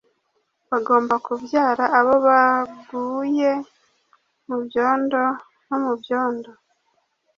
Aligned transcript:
Bagomba 0.71 1.13
kubyara 1.25 1.85
aho 1.97 2.13
baguye 2.27 3.51
mu 4.47 4.57
byondo 4.65 5.21
no 5.67 5.77
mu 5.83 5.93
byondo 6.01 6.51